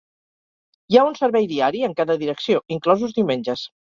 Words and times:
Hi 0.93 0.97
ha 0.97 1.03
un 1.09 1.17
servei 1.19 1.45
diari 1.51 1.85
en 1.89 1.95
cada 2.01 2.17
direcció, 2.23 2.65
inclosos 2.79 3.17
diumenges. 3.21 3.67